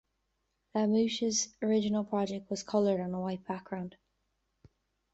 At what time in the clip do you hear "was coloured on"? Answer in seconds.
2.49-3.13